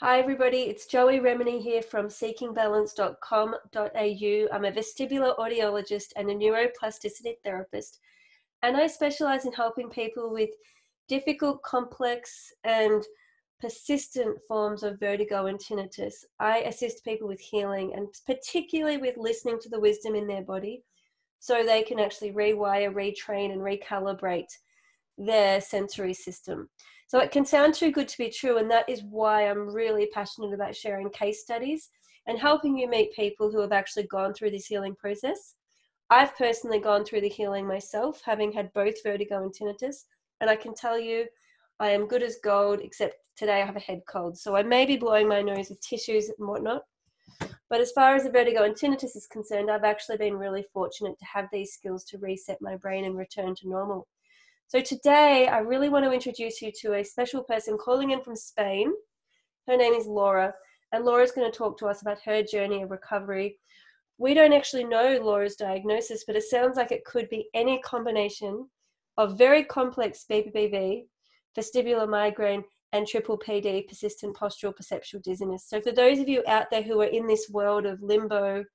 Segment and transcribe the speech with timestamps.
[0.00, 0.58] Hi, everybody.
[0.58, 4.54] It's Joey Remenyi here from seekingbalance.com.au.
[4.54, 7.98] I'm a vestibular audiologist and a neuroplasticity therapist,
[8.62, 10.50] and I specialize in helping people with
[11.08, 13.02] difficult, complex, and
[13.60, 16.24] persistent forms of vertigo and tinnitus.
[16.38, 20.84] I assist people with healing and particularly with listening to the wisdom in their body
[21.40, 24.52] so they can actually rewire, retrain, and recalibrate
[25.18, 26.68] their sensory system.
[27.08, 30.06] So it can sound too good to be true, and that is why I'm really
[30.12, 31.90] passionate about sharing case studies
[32.26, 35.54] and helping you meet people who have actually gone through this healing process.
[36.10, 40.04] I've personally gone through the healing myself, having had both vertigo and tinnitus,
[40.40, 41.26] and I can tell you
[41.80, 44.36] I am good as gold, except today I have a head cold.
[44.36, 46.82] So I may be blowing my nose with tissues and whatnot.
[47.70, 51.18] But as far as the vertigo and tinnitus is concerned, I've actually been really fortunate
[51.18, 54.06] to have these skills to reset my brain and return to normal.
[54.68, 58.36] So today, I really want to introduce you to a special person calling in from
[58.36, 58.92] Spain.
[59.66, 60.52] Her name is Laura,
[60.92, 63.58] and Laura's going to talk to us about her journey of recovery.
[64.18, 68.68] We don't actually know Laura's diagnosis, but it sounds like it could be any combination
[69.16, 71.04] of very complex BPPV,
[71.58, 75.64] vestibular migraine, and triple PD, persistent postural perceptual dizziness.
[75.66, 78.66] So, for those of you out there who are in this world of limbo,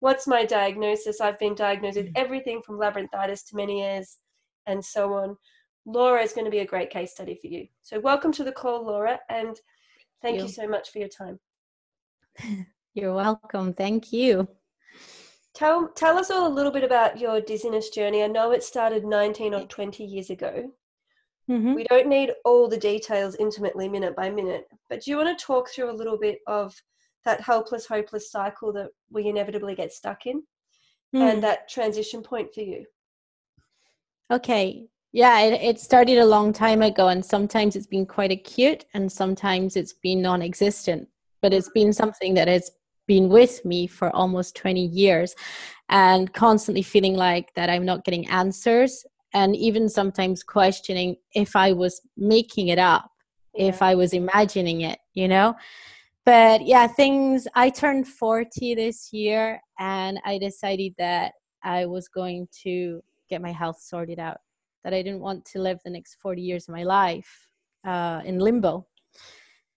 [0.00, 1.22] what's my diagnosis?
[1.22, 2.16] I've been diagnosed with mm.
[2.16, 4.18] everything from labyrinthitis to Meniere's
[4.66, 5.36] and so on.
[5.84, 7.66] Laura is going to be a great case study for you.
[7.82, 9.56] So, welcome to the call, Laura, and
[10.20, 11.38] thank you, you so much for your time.
[12.94, 13.72] You're welcome.
[13.72, 14.46] Thank you.
[15.54, 18.22] Tell, tell us all a little bit about your dizziness journey.
[18.22, 20.70] I know it started 19 or 20 years ago.
[21.50, 21.74] Mm-hmm.
[21.74, 25.44] We don't need all the details intimately, minute by minute, but do you want to
[25.44, 26.74] talk through a little bit of
[27.24, 30.42] that helpless, hopeless cycle that we inevitably get stuck in
[31.14, 31.20] mm.
[31.20, 32.84] and that transition point for you?
[34.32, 34.86] Okay.
[35.12, 39.12] Yeah, it, it started a long time ago, and sometimes it's been quite acute, and
[39.12, 41.06] sometimes it's been non existent.
[41.42, 42.70] But it's been something that has
[43.06, 45.34] been with me for almost 20 years
[45.90, 51.72] and constantly feeling like that I'm not getting answers and even sometimes questioning if I
[51.72, 53.10] was making it up,
[53.54, 53.66] yeah.
[53.66, 55.54] if I was imagining it, you know?
[56.24, 61.32] But yeah, things, I turned 40 this year and I decided that
[61.64, 64.38] I was going to get my health sorted out,
[64.84, 67.48] that I didn't want to live the next 40 years of my life
[67.84, 68.86] uh, in limbo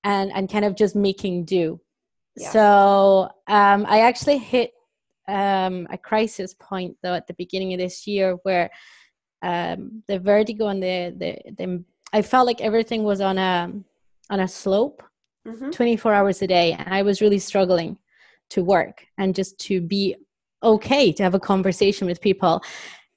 [0.04, 1.80] and, and kind of just making do.
[2.36, 2.52] Yeah.
[2.52, 4.72] So um, I actually hit
[5.28, 8.70] um, a crisis point though at the beginning of this year where
[9.42, 11.84] um, the vertigo and the, the, the
[12.14, 13.72] I felt like everything was on a
[14.30, 15.04] on a slope
[15.48, 15.70] mm-hmm.
[15.70, 17.98] 24 hours a day and I was really struggling
[18.52, 20.16] to work and just to be
[20.62, 22.62] okay to have a conversation with people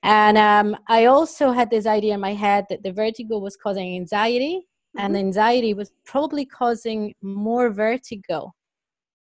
[0.03, 3.95] and um, I also had this idea in my head that the vertigo was causing
[3.97, 4.67] anxiety,
[4.97, 5.05] mm-hmm.
[5.05, 8.53] and anxiety was probably causing more vertigo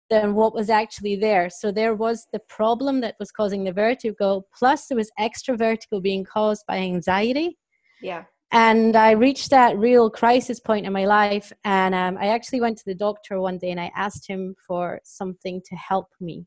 [0.10, 1.50] than what was actually there.
[1.50, 6.00] So there was the problem that was causing the vertigo, plus there was extra vertigo
[6.00, 7.58] being caused by anxiety.
[8.02, 8.24] Yeah.
[8.52, 12.78] And I reached that real crisis point in my life, and um, I actually went
[12.80, 16.46] to the doctor one day and I asked him for something to help me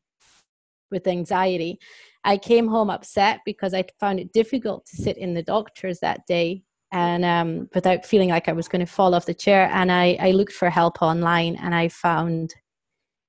[0.91, 1.79] with anxiety.
[2.23, 6.25] I came home upset because I found it difficult to sit in the doctors that
[6.27, 9.69] day and um, without feeling like I was going to fall off the chair.
[9.73, 12.53] And I, I looked for help online and I found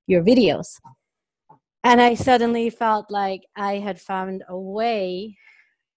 [0.07, 0.67] your videos.
[1.83, 5.37] And I suddenly felt like I had found a way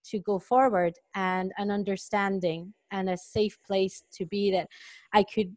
[0.06, 4.66] to go forward and an understanding and a safe place to be that
[5.12, 5.56] I could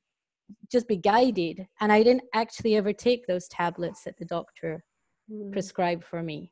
[0.72, 1.66] just be guided.
[1.82, 4.84] And I didn't actually ever take those tablets that the doctor
[5.32, 5.52] mm.
[5.52, 6.52] prescribed for me.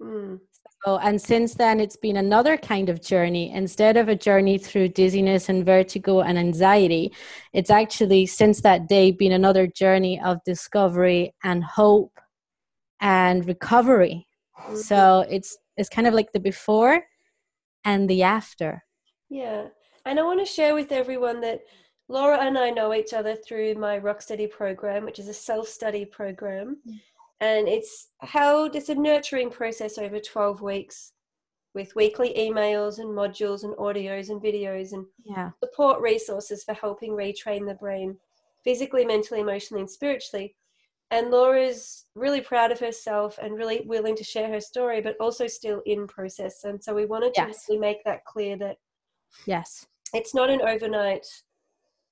[0.00, 0.40] Mm.
[0.84, 3.50] So, and since then, it's been another kind of journey.
[3.50, 7.12] Instead of a journey through dizziness and vertigo and anxiety,
[7.52, 12.12] it's actually since that day been another journey of discovery and hope
[13.00, 14.26] and recovery.
[14.60, 14.76] Mm-hmm.
[14.76, 17.02] So it's it's kind of like the before
[17.84, 18.84] and the after.
[19.30, 19.66] Yeah,
[20.06, 21.62] and I want to share with everyone that
[22.08, 26.04] Laura and I know each other through my Rocksteady program, which is a self study
[26.04, 26.76] program.
[26.88, 27.00] Mm
[27.40, 31.12] and it's held it's a nurturing process over 12 weeks
[31.74, 35.50] with weekly emails and modules and audios and videos and yeah.
[35.62, 38.16] support resources for helping retrain the brain
[38.64, 40.54] physically mentally emotionally and spiritually
[41.10, 45.46] and laura's really proud of herself and really willing to share her story but also
[45.46, 47.66] still in process and so we wanted to yes.
[47.68, 48.76] really make that clear that
[49.46, 51.26] yes it's not an overnight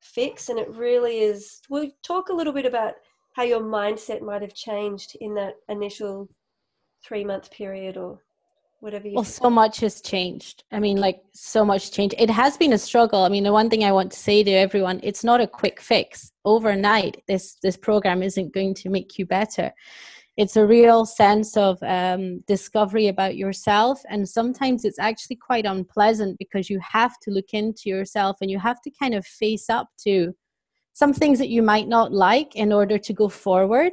[0.00, 2.94] fix and it really is we'll talk a little bit about
[3.36, 6.26] how your mindset might have changed in that initial
[7.06, 8.18] three month period or
[8.80, 10.64] whatever you well so much has changed.
[10.72, 12.14] I mean like so much change.
[12.18, 13.24] It has been a struggle.
[13.24, 15.80] I mean the one thing i want to say to everyone it's not a quick
[15.82, 16.32] fix.
[16.46, 19.70] Overnight this this program isn't going to make you better.
[20.38, 26.38] It's a real sense of um, discovery about yourself and sometimes it's actually quite unpleasant
[26.38, 29.88] because you have to look into yourself and you have to kind of face up
[30.04, 30.34] to
[30.96, 33.92] some things that you might not like in order to go forward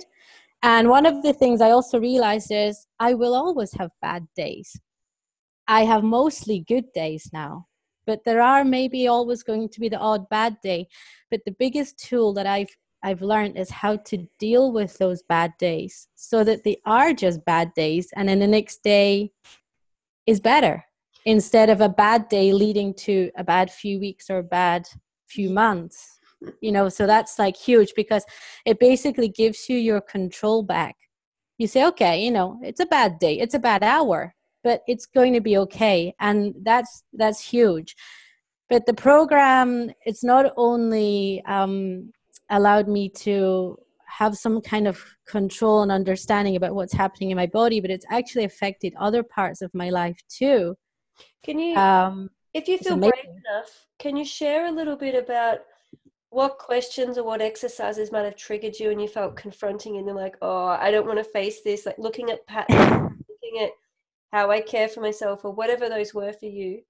[0.64, 4.80] and one of the things I also realized is I will always have bad days.
[5.68, 7.68] I have mostly good days now,
[8.08, 10.88] but there are maybe always going to be the odd bad day.
[11.30, 12.74] But the biggest tool that I've
[13.06, 17.44] I've learned is how to deal with those bad days so that they are just
[17.44, 19.34] bad days and then the next day
[20.26, 20.86] is better
[21.26, 24.88] instead of a bad day leading to a bad few weeks or a bad
[25.28, 26.22] few months
[26.62, 28.26] you know so that's like huge because
[28.66, 30.96] it basically gives you your control back.
[31.58, 35.06] You say okay you know it's a bad day it's a bad hour but it's
[35.06, 37.96] going to be okay and that's that's huge.
[38.70, 42.12] But the program it's not only um,
[42.50, 47.48] allowed me to have some kind of control and understanding about what's happening in my
[47.48, 50.76] body but it's actually affected other parts of my life too.
[51.44, 55.60] Can you um, if you feel brave enough can you share a little bit about
[56.34, 60.16] what questions or what exercises might have triggered you and you felt confronting and you're
[60.16, 63.70] like oh i don't want to face this like looking at patterns looking at
[64.32, 66.82] how i care for myself or whatever those were for you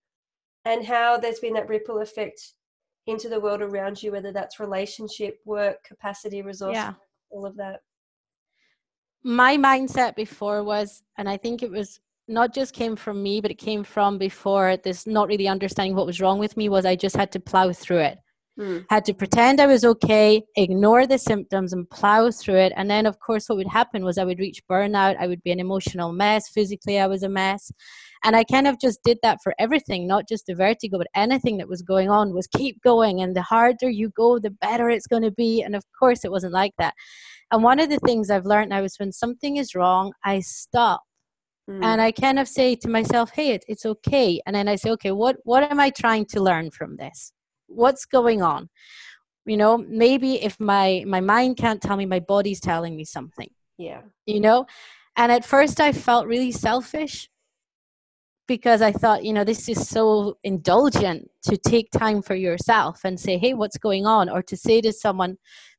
[0.64, 2.54] and how there's been that ripple effect
[3.08, 6.94] into the world around you whether that's relationship work capacity resources yeah.
[7.30, 7.82] all of that
[9.24, 12.00] my mindset before was and i think it was
[12.30, 16.06] not just came from me but it came from before this not really understanding what
[16.06, 18.18] was wrong with me was i just had to plow through it
[18.60, 18.86] Mm.
[18.90, 22.74] Had to pretend I was okay, ignore the symptoms, and plow through it.
[22.76, 25.18] And then, of course, what would happen was I would reach burnout.
[25.20, 26.50] I would be an emotional mess.
[26.50, 27.72] Physically, I was a mess.
[28.24, 31.58] And I kind of just did that for everything, not just the vertigo, but anything
[31.58, 33.22] that was going on was keep going.
[33.22, 35.64] And the harder you go, the better it's going to be.
[35.64, 36.94] And of course, it wasn't like that.
[37.52, 41.02] And one of the things I've learned now is when something is wrong, I stop.
[41.70, 41.84] Mm.
[41.84, 44.40] And I kind of say to myself, hey, it, it's okay.
[44.46, 47.34] And then I say, okay, what, what am I trying to learn from this?
[47.68, 48.70] What's going on?
[49.46, 53.50] You know maybe if my my mind can't tell me my body's telling me something
[53.78, 54.02] yeah.
[54.26, 54.66] you know?
[55.16, 57.30] And at first i felt really selfish
[58.48, 63.20] because i thought you know this is so indulgent to take time for yourself and
[63.20, 64.30] say hey what's going on?
[64.30, 65.38] or to say to someone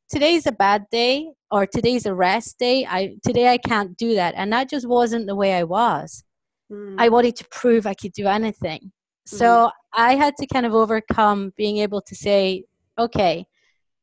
[0.09, 2.87] today's a bad day or today's a rest day.
[2.87, 4.35] I today i can't do that.
[4.37, 6.23] And that just wasn't the way i was.
[6.73, 6.97] Mm.
[6.99, 8.93] i wanted to prove i could do anything
[9.27, 10.03] so mm-hmm.
[10.03, 12.65] I had to kind of overcome being able to say,
[12.99, 13.47] okay,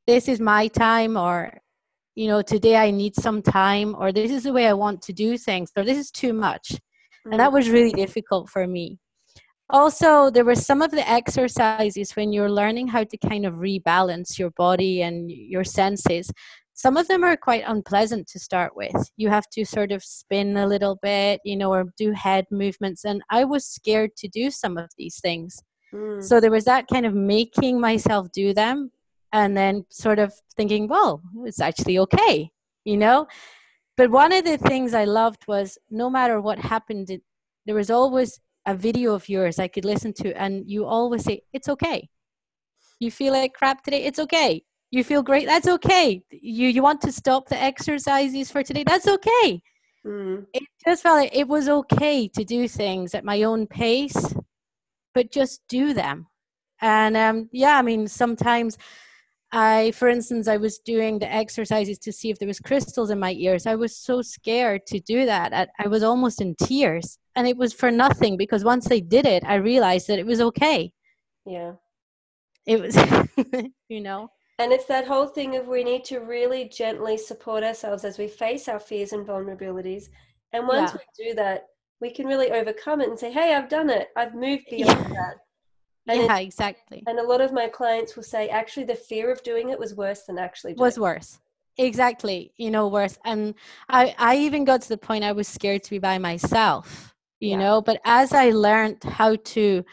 [0.07, 1.57] this is my time, or,
[2.15, 5.13] you know, today I need some time, or this is the way I want to
[5.13, 6.71] do things, or this is too much.
[6.71, 7.31] Mm-hmm.
[7.31, 7.55] And that mm-hmm.
[7.55, 8.99] was really difficult for me.
[9.69, 14.37] Also, there were some of the exercises when you're learning how to kind of rebalance
[14.37, 16.29] your body and your senses
[16.81, 18.95] some of them are quite unpleasant to start with.
[19.15, 23.05] You have to sort of spin a little bit, you know, or do head movements.
[23.05, 25.61] And I was scared to do some of these things.
[25.93, 26.23] Mm.
[26.23, 28.89] So there was that kind of making myself do them
[29.31, 32.49] and then sort of thinking, well, it's actually okay,
[32.83, 33.27] you know?
[33.95, 37.21] But one of the things I loved was no matter what happened, it,
[37.67, 41.43] there was always a video of yours I could listen to, and you always say,
[41.53, 42.09] it's okay.
[42.99, 45.45] You feel like crap today, it's okay you feel great?
[45.45, 46.21] That's okay.
[46.31, 48.83] You you want to stop the exercises for today?
[48.85, 49.61] That's okay.
[50.05, 50.47] Mm.
[50.53, 54.33] it just felt like it was okay to do things at my own pace
[55.13, 56.25] but just do them.
[56.81, 58.79] And um, yeah i mean sometimes
[59.51, 63.19] i for instance i was doing the exercises to see if there was crystals in
[63.19, 63.67] my ears.
[63.67, 67.19] I was so scared to do that I, I was almost in tears.
[67.35, 70.41] And it was for nothing because once they did it i realized that it was
[70.41, 70.91] okay.
[71.45, 71.73] Yeah.
[72.65, 72.95] It was
[73.89, 78.05] you know and it's that whole thing of we need to really gently support ourselves
[78.05, 80.09] as we face our fears and vulnerabilities.
[80.53, 80.99] And once yeah.
[80.99, 81.65] we do that,
[81.99, 84.09] we can really overcome it and say, hey, I've done it.
[84.15, 85.07] I've moved beyond yeah.
[85.07, 85.35] that.
[86.07, 87.03] And yeah, exactly.
[87.07, 89.95] And a lot of my clients will say, actually, the fear of doing it was
[89.95, 90.83] worse than actually was it.
[90.83, 91.39] Was worse.
[91.77, 93.17] Exactly, you know, worse.
[93.25, 93.55] And
[93.89, 97.51] I, I even got to the point I was scared to be by myself, you
[97.51, 97.57] yeah.
[97.57, 97.81] know.
[97.81, 99.83] But as I learned how to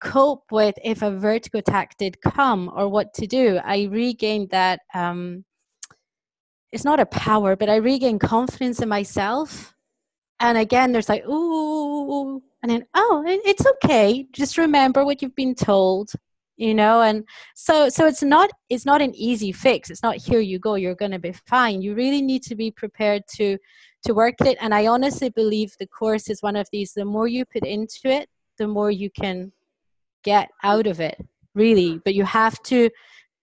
[0.00, 3.58] cope with if a vertigo attack did come or what to do.
[3.64, 4.80] I regained that.
[4.94, 5.44] Um,
[6.72, 9.74] it's not a power, but I regained confidence in myself.
[10.40, 14.26] And again, there's like, ooh, and then, oh, it's okay.
[14.32, 16.10] Just remember what you've been told.
[16.56, 17.24] you know and
[17.54, 20.94] so so it's not it's not an easy fix it's not here you go you're
[20.94, 23.58] going to be fine you really need to be prepared to
[24.04, 27.26] to work it and i honestly believe the course is one of these the more
[27.26, 29.50] you put into it the more you can
[30.24, 31.16] get out of it
[31.54, 32.00] really.
[32.04, 32.90] But you have to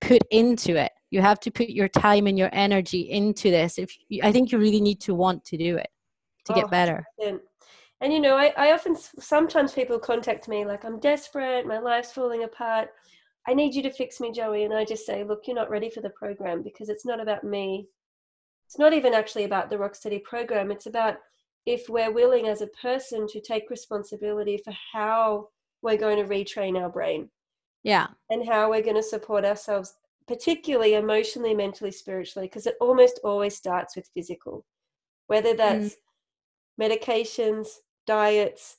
[0.01, 0.91] put into it.
[1.11, 4.51] You have to put your time and your energy into this if you, i think
[4.51, 5.89] you really need to want to do it
[6.45, 7.05] to get oh, better.
[7.21, 7.39] 100%.
[8.01, 11.67] and you know I, I often sometimes people contact me like i'm desperate.
[11.67, 12.89] My life's falling apart.
[13.47, 14.63] I need you to fix me joey.
[14.63, 17.43] And i just say look you're not ready for the program because it's not about
[17.43, 17.87] me.
[18.67, 20.71] It's not even actually about the rocksteady program.
[20.71, 21.17] It's about
[21.65, 25.49] if we're willing as a person to take responsibility for how
[25.81, 27.29] we're going to retrain our brain.
[27.83, 28.07] Yeah.
[28.29, 29.95] And how we're going to support ourselves
[30.27, 34.65] particularly emotionally mentally spiritually because it almost always starts with physical.
[35.27, 35.97] Whether that's mm.
[36.81, 37.67] medications
[38.07, 38.77] diets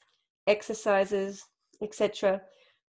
[0.49, 1.45] exercises
[1.83, 2.41] etc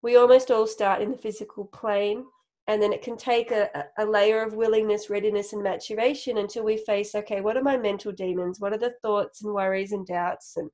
[0.02, 2.26] we almost all start in the physical plane
[2.68, 6.78] and then it can take a, a layer of willingness readiness and maturation until we
[6.78, 8.60] face okay what are my mental demons?
[8.60, 10.54] What are the thoughts and worries and doubts?
[10.58, 10.70] And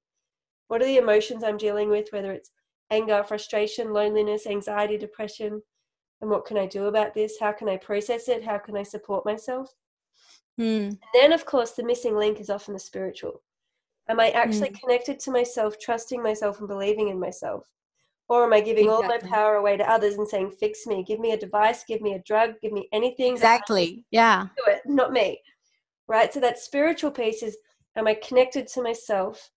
[0.67, 2.07] what are the emotions i'm dealing with?
[2.11, 2.51] Whether it's
[2.91, 5.61] anger, frustration, loneliness, anxiety, depression.
[6.21, 7.37] And what can I do about this?
[7.39, 8.43] How can I process it?
[8.43, 9.73] How can I support myself?
[10.59, 10.97] Mm.
[11.13, 13.41] then, of course, the missing link is often the spiritual.
[14.09, 14.79] Am I actually mm.
[14.81, 17.65] connected to myself, trusting myself, and believing in myself?
[18.27, 19.05] Or am I giving exactly.
[19.05, 22.01] all my power away to others and saying, fix me, give me a device, give
[22.01, 23.33] me a drug, give me anything?
[23.33, 24.05] Exactly.
[24.11, 24.47] Yeah.
[24.57, 25.41] Do it, not me.
[26.07, 26.31] Right?
[26.33, 27.57] So that spiritual piece is,
[27.95, 29.49] am I connected to myself?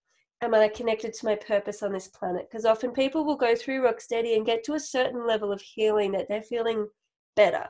[0.43, 2.47] Am I connected to my purpose on this planet?
[2.49, 6.11] Because often people will go through Rocksteady and get to a certain level of healing
[6.13, 6.87] that they're feeling
[7.35, 7.67] better.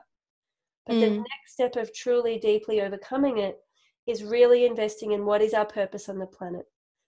[0.86, 1.02] But mm.
[1.02, 3.58] the next step of truly deeply overcoming it
[4.06, 6.66] is really investing in what is our purpose on the planet.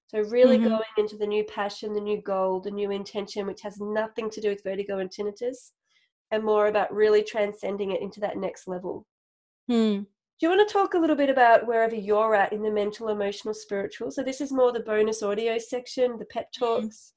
[0.08, 0.70] So, really mm-hmm.
[0.70, 4.42] going into the new passion, the new goal, the new intention, which has nothing to
[4.42, 5.72] do with vertigo and tinnitus,
[6.32, 9.06] and more about really transcending it into that next level.
[9.70, 10.06] Mm.
[10.40, 13.08] Do you want to talk a little bit about wherever you're at in the mental,
[13.08, 14.12] emotional, spiritual?
[14.12, 16.66] So this is more the bonus audio section, the pep mm-hmm.
[16.66, 17.14] talks,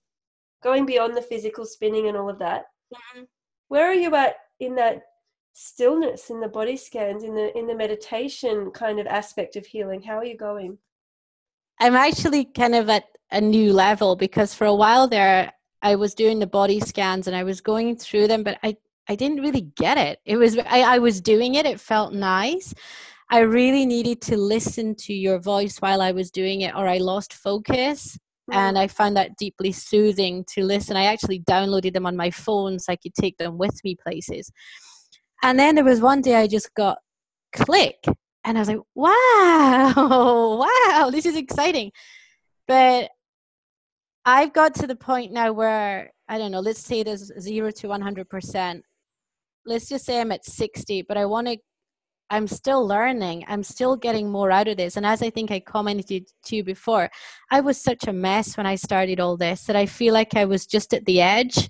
[0.62, 0.68] mm-hmm.
[0.68, 2.66] going beyond the physical spinning and all of that.
[2.94, 3.24] Mm-hmm.
[3.68, 5.02] Where are you at in that
[5.52, 10.00] stillness, in the body scans, in the in the meditation kind of aspect of healing?
[10.00, 10.78] How are you going?
[11.80, 16.14] I'm actually kind of at a new level because for a while there I was
[16.14, 18.76] doing the body scans and I was going through them, but I
[19.08, 20.18] I didn't really get it.
[20.24, 22.74] It was I, I was doing it, it felt nice.
[23.30, 26.98] I really needed to listen to your voice while I was doing it, or I
[26.98, 28.18] lost focus.
[28.50, 28.84] And mm-hmm.
[28.84, 30.96] I found that deeply soothing to listen.
[30.96, 34.50] I actually downloaded them on my phone so I could take them with me places.
[35.42, 36.98] And then there was one day I just got
[37.54, 38.02] click,
[38.44, 41.92] and I was like, wow, wow, this is exciting.
[42.66, 43.10] But
[44.24, 47.88] I've got to the point now where I don't know, let's say there's zero to
[47.88, 48.82] 100%
[49.68, 51.58] let's just say I'm at 60, but I want to,
[52.30, 53.44] I'm still learning.
[53.48, 54.96] I'm still getting more out of this.
[54.96, 57.10] And as I think I commented to you before,
[57.50, 60.44] I was such a mess when I started all this that I feel like I
[60.44, 61.68] was just at the edge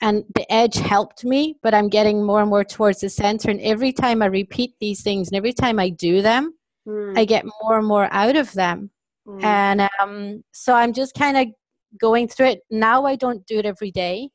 [0.00, 3.50] and the edge helped me, but I'm getting more and more towards the center.
[3.50, 6.52] And every time I repeat these things and every time I do them,
[6.86, 7.16] mm.
[7.16, 8.90] I get more and more out of them.
[9.26, 9.42] Mm.
[9.42, 11.46] And um, so I'm just kind of
[11.98, 12.60] going through it.
[12.70, 14.30] Now I don't do it every day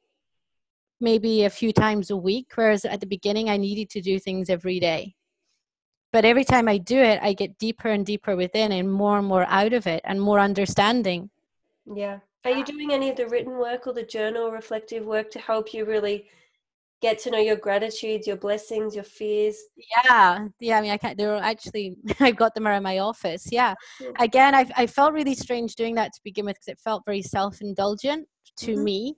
[1.02, 4.50] maybe a few times a week, whereas at the beginning I needed to do things
[4.50, 5.16] every day.
[6.14, 9.28] But every time I do it, I get deeper and deeper within and more and
[9.28, 11.30] more out of it and more understanding.
[11.86, 12.20] Yeah.
[12.44, 15.74] Are you doing any of the written work or the journal reflective work to help
[15.74, 16.26] you really
[17.02, 19.58] get to know your gratitudes, your blessings, your fears?
[20.06, 20.78] Yeah, yeah.
[20.78, 21.18] I mean, I can't.
[21.18, 23.48] They're actually I've got them around my office.
[23.52, 23.76] Yeah.
[24.20, 27.22] Again, I I felt really strange doing that to begin with because it felt very
[27.22, 28.28] self indulgent
[28.58, 28.84] to mm-hmm.
[28.84, 29.16] me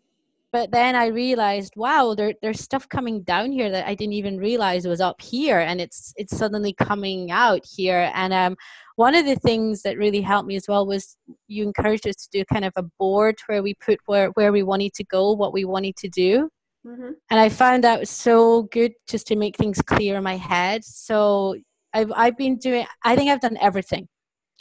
[0.54, 4.38] but then I realized, wow, there, there's stuff coming down here that I didn't even
[4.38, 8.12] realize was up here, and it's it's suddenly coming out here.
[8.14, 8.56] And um,
[8.96, 11.18] one of the things that really helped me as well was
[11.48, 14.62] you encouraged us to do kind of a board where we put where where we
[14.62, 16.48] wanted to go, what we wanted to do.
[16.86, 17.14] Mm-hmm.
[17.32, 20.86] And I found that was so good just to make things clear in my head.
[20.86, 21.56] So
[21.96, 22.86] I've I've been doing.
[23.04, 24.08] I think I've done everything.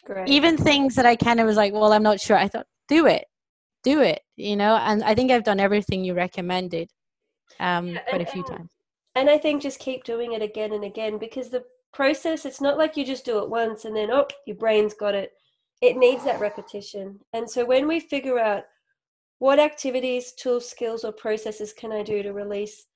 [0.06, 0.26] Great.
[0.26, 2.38] Even things that I kind of was like, well, I'm not sure.
[2.38, 3.26] I thought, do it
[3.82, 6.88] do it you know and i think i've done everything you recommended
[7.60, 8.70] um yeah, quite and, a few times.
[9.14, 12.78] and i think just keep doing it again and again because the process it's not
[12.78, 15.32] like you just do it once and then oh your brain's got it.
[15.80, 17.18] It needs that repetition.
[17.32, 18.64] And so when we figure out
[19.42, 22.86] what activities tools skills or processes can i do to release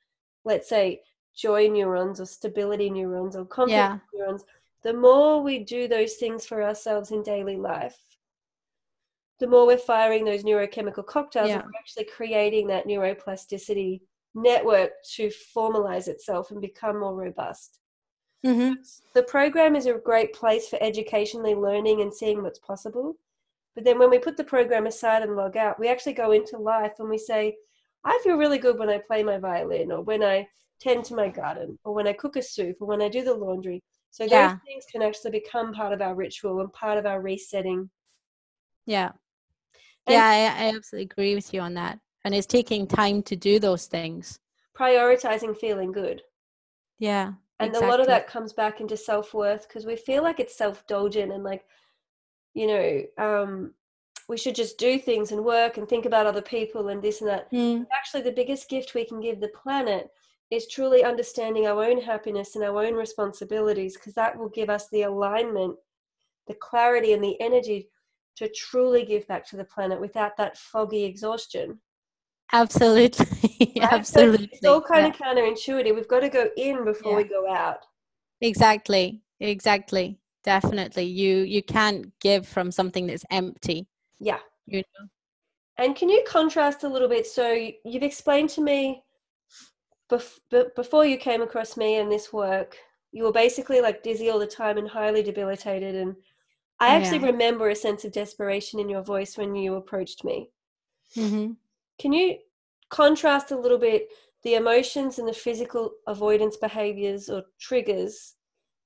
[0.44, 1.00] let's say
[1.36, 4.20] joy neurons or stability neurons or confidence yeah.
[4.20, 4.44] neurons
[4.84, 7.98] the more we do those things for ourselves in daily life
[9.38, 11.62] the more we're firing those neurochemical cocktails, yeah.
[11.62, 14.00] we're actually creating that neuroplasticity
[14.34, 17.80] network to formalize itself and become more robust.
[18.44, 18.72] hmm
[19.14, 23.16] The program is a great place for educationally learning and seeing what's possible.
[23.74, 26.56] But then when we put the program aside and log out, we actually go into
[26.56, 27.56] life and we say,
[28.04, 30.48] I feel really good when I play my violin or when I
[30.80, 33.34] tend to my garden or when I cook a soup or when I do the
[33.34, 33.82] laundry.
[34.10, 34.56] So those Yeah.
[34.66, 37.90] things can actually become part of our ritual and part of our resetting.
[38.86, 39.12] Yeah.
[40.08, 41.98] Yeah, I, I absolutely agree with you on that.
[42.24, 44.38] And it's taking time to do those things.
[44.76, 46.22] Prioritizing feeling good.
[46.98, 47.32] Yeah.
[47.60, 51.32] and a lot of that comes back into self-worth because we feel like it's self-indulgent
[51.32, 51.64] and like
[52.54, 53.72] you know um
[54.28, 57.30] we should just do things and work and think about other people and this and
[57.30, 60.10] that Mm, actually the biggest gift we can give the planet
[60.50, 64.88] is truly understanding our own happiness and our own responsibilities because that will give us
[64.88, 65.76] the alignment
[66.46, 67.88] the clarity and the energy
[68.36, 71.78] to truly give back to the planet without that foggy exhaustion
[72.52, 73.26] absolutely.
[73.76, 73.90] right?
[73.90, 74.48] So absolutely.
[74.52, 75.08] it's all kind yeah.
[75.10, 77.16] of counterintuitive we've got to go in before Yeah.
[77.18, 77.78] we go out
[78.40, 79.22] Exactly.
[79.40, 80.18] Exactly.
[80.44, 81.04] Definitely.
[81.04, 83.86] You you can't give from something that's empty.
[84.20, 85.06] yeah You know.
[85.78, 87.26] And can you contrast a little bit?
[87.26, 87.52] So
[87.84, 89.02] you've explained to me
[90.10, 90.38] bef-
[90.74, 92.76] before you came across me and this work,
[93.12, 95.94] you were basically like dizzy all the time and highly debilitated.
[95.94, 96.14] And
[96.80, 97.26] I actually Yeah.
[97.26, 100.50] remember a sense of desperation in your voice when you approached me.
[101.14, 101.52] hmm
[101.98, 102.38] Can you
[102.90, 104.08] contrast a little bit
[104.42, 108.36] the emotions and the physical avoidance behaviors or triggers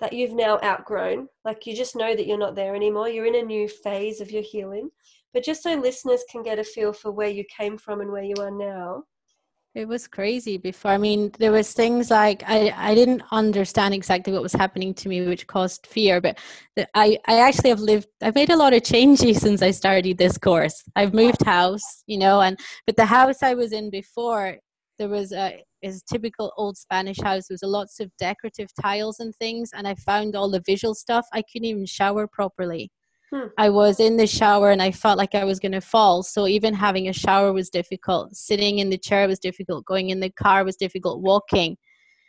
[0.01, 1.29] that you've now outgrown?
[1.45, 3.09] Like you just know that you're not there anymore.
[3.09, 4.91] You're in a new phase of your healing.
[5.33, 8.25] But just so listeners can get a feel for where you came from and where
[8.25, 9.05] you are now.
[9.73, 10.91] It was crazy before.
[10.91, 15.09] I mean, there was things like I, I didn't understand exactly what was happening to
[15.09, 16.21] me, which caused fear.
[16.21, 16.39] But
[16.75, 18.09] the, I, I actually have lived.
[18.21, 20.83] I've made a lot of changes since I started this course.
[20.97, 24.57] I've moved house, you know, and but the house I was in before,
[24.99, 27.47] there was a is typical old Spanish house.
[27.49, 31.27] There was lots of decorative tiles and things, and I found all the visual stuff.
[31.33, 32.91] I couldn't even shower properly.
[33.33, 33.47] Hmm.
[33.59, 36.23] I was in the shower and I felt like I was going to fall.
[36.25, 38.35] So even having a shower was difficult.
[38.35, 39.85] Sitting in the chair was difficult.
[39.85, 41.23] Going in the car was difficult.
[41.23, 41.77] Walking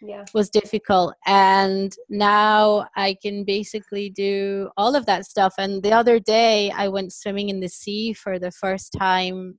[0.02, 0.26] Yeah.
[0.34, 1.16] was difficult.
[1.26, 5.56] And now I can basically do all of that stuff.
[5.58, 9.58] And the other day I went swimming in the sea for the first time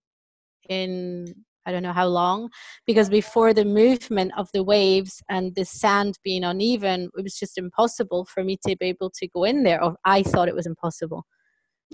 [0.69, 2.51] in I don't know how long
[2.87, 7.57] because before the movement of the waves and the sand being uneven, it was just
[7.57, 9.81] impossible for me to be able to go in there.
[9.83, 11.25] Or I thought it was impossible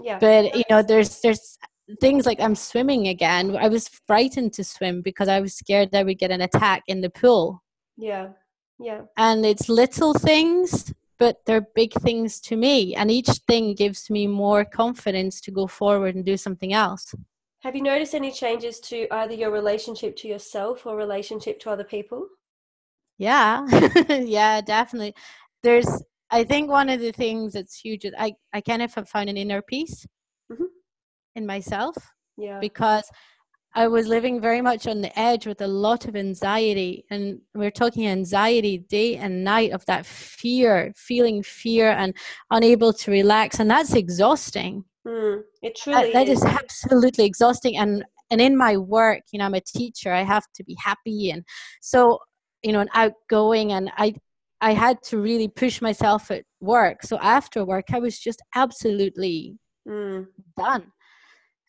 [0.02, 0.18] Yeah.
[0.18, 1.58] but you know there's there's
[2.00, 6.02] things like i'm swimming again i was frightened to swim because i was scared i
[6.02, 7.62] would get an attack in the pool
[7.96, 8.28] Yeah.
[8.78, 9.02] Yeah.
[9.16, 14.26] and it's little things but they're big things to me and each thing gives me
[14.26, 17.14] more confidence to go forward and do something else
[17.64, 21.84] Have you noticed any changes to either your relationship to yourself or relationship to other
[21.84, 22.20] people?
[23.18, 23.66] yeah
[24.37, 25.14] yeah definitely
[25.64, 25.90] there's
[26.31, 29.29] i think one of the things that's huge is i i kind of have found
[29.29, 30.07] an inner peace
[30.51, 30.67] Mhm.
[31.37, 31.95] in myself
[32.37, 32.59] Yeah.
[32.61, 33.05] because
[33.75, 37.05] I was living very much on the edge with a lot of anxiety.
[37.11, 42.17] And we're talking anxiety day and night of that fear, feeling fear and
[42.51, 43.61] unable to relax.
[43.61, 44.85] And that's exhausting.
[45.07, 46.38] Mm, it That- truly that is.
[46.38, 47.77] is absolutely exhausting.
[47.77, 51.31] And and in my work, you know, I'm a teacher, I have to be happy
[51.31, 51.45] and
[51.83, 52.19] so,
[52.62, 54.14] you know, and outgoing and I
[54.61, 57.03] I had to really push myself at work.
[57.03, 60.27] So after work I was just absolutely Mm,
[60.59, 60.92] done.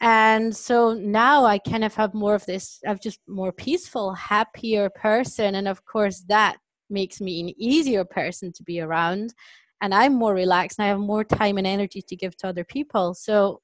[0.02, 4.90] And so now i kind of have more of this i'm just more peaceful happier
[4.90, 5.56] person.
[5.56, 6.58] And of course that
[6.90, 9.34] makes me an easier person to be around.
[9.82, 12.66] And i'm more relaxed and i have more time and energy to give to other
[12.66, 13.14] people.
[13.14, 13.62] So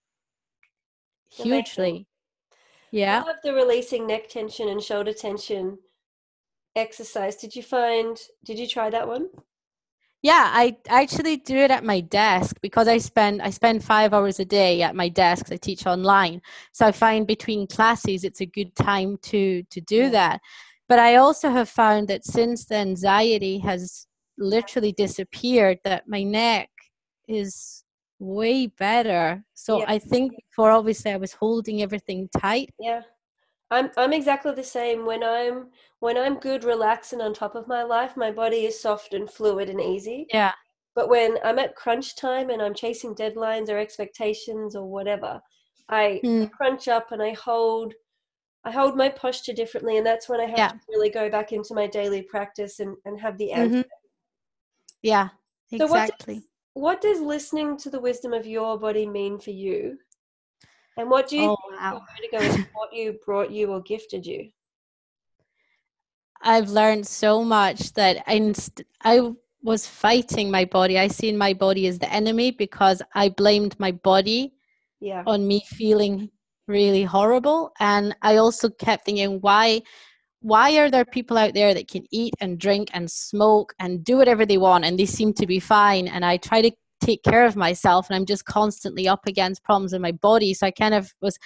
[1.40, 1.54] Amazing.
[1.54, 2.08] hugely.
[2.92, 3.24] Yeah.
[3.24, 5.78] I love the releasing neck tension and shoulder tension
[6.76, 7.36] exercise.
[7.36, 9.30] Did you find, did you try that one?
[10.22, 14.40] yeah i actually do it at my desk because i spend i spend five hours
[14.40, 18.46] a day at my desk i teach online so i find between classes it's a
[18.46, 20.40] good time to to do that
[20.90, 24.08] but i also have found that since the anxiety has
[24.38, 26.70] literally disappeared that my neck
[27.28, 27.84] is
[28.20, 29.86] way better so Yeah.
[29.90, 33.02] i think before obviously i was holding everything tight Yeah.
[33.76, 35.06] I'm I'm exactly the same.
[35.06, 38.80] When I'm when I'm good, relaxed and on top of my life, my body is
[38.80, 40.28] soft and fluid and easy.
[40.32, 40.54] yeah
[40.96, 45.42] But when I'm at crunch time and I'm chasing deadlines or expectations or whatever,
[45.90, 46.46] I Hmm.
[46.52, 47.94] crunch up and I hold
[48.66, 50.72] I hold my posture differently and that's when I have Yeah.
[50.72, 53.74] to really go back into my daily practice and, and have the answer.
[53.76, 53.86] Mhm.
[55.02, 55.30] yeah
[55.78, 59.52] So what exactly does, what does listening to the wisdom of your body mean for
[59.52, 60.00] you?
[60.98, 64.50] And what do you oh wow vertigo has taught you, brought you, or gifted you?
[66.42, 68.54] I've learned so much that I,
[69.04, 69.32] I
[69.64, 71.00] was fighting my body.
[71.00, 74.54] I seen my body as the enemy because I blamed my body
[75.00, 75.24] yeah.
[75.26, 76.30] on me feeling
[76.68, 77.72] really horrible.
[77.80, 79.82] And I also kept thinking, why
[80.42, 84.18] why are there people out there that can eat and drink and smoke and do
[84.18, 86.08] whatever they want and they seem to be fine?
[86.08, 86.72] And I try to
[87.06, 90.54] take care of myself and I'm just constantly up against problems in my body.
[90.54, 91.38] So I kind of was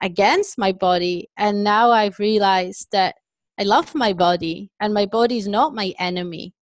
[0.00, 1.28] against my body.
[1.36, 3.16] And now I've realized that
[3.58, 6.54] I love my body and my body is not my enemy,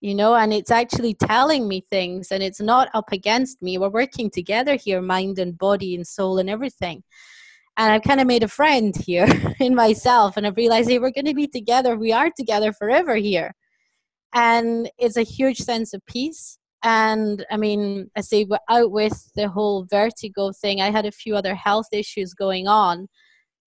[0.00, 3.76] you know, and it's actually telling me things and it's not up against me.
[3.76, 7.02] We're working together here, mind and body and soul and everything.
[7.76, 9.28] And I've kind of made a friend here
[9.60, 11.96] in myself and I've realized, hey, we're going to be together.
[11.96, 13.54] We are together forever here.
[14.34, 19.30] And it's a huge sense of peace and i mean i say we're out with
[19.34, 23.08] the whole vertigo thing i had a few other health issues going on.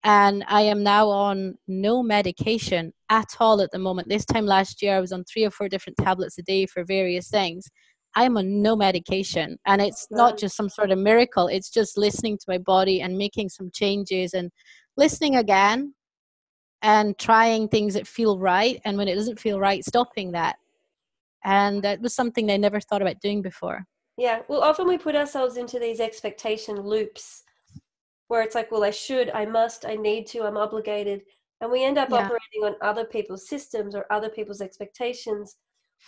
[0.02, 4.08] And i am now on no medication at all at the moment.
[4.08, 6.84] This time last year i was on three or four different tablets a day for
[6.84, 7.68] various things.
[8.16, 9.58] I'm on no medication.
[9.66, 11.48] And it's not just some sort of miracle.
[11.48, 14.50] It's just listening to my body and making some changes and
[14.96, 15.94] listening again
[16.82, 18.80] and trying things that feel right.
[18.84, 20.56] And when it doesn't feel right stopping that
[21.44, 23.84] and that was something they never thought about doing before
[24.16, 27.42] yeah well often we put ourselves into these expectation loops
[28.28, 31.22] where it's like well i should i must i need to i'm obligated
[31.60, 32.16] and we end up yeah.
[32.16, 35.56] operating on other people's systems or other people's expectations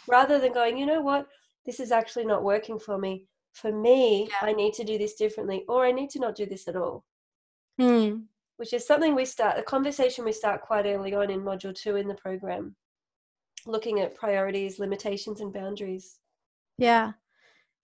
[0.08, 1.26] rather than going you know what
[1.66, 4.48] this is actually not working for me for me yeah.
[4.48, 7.04] i need to do this differently or i need to not do this at all
[7.78, 8.16] hmm.
[8.56, 11.96] which is something we start a conversation we start quite early on in module two
[11.96, 12.74] in the program
[13.66, 16.18] looking at priorities, limitations, and boundaries.
[16.79, 17.12] Yeah,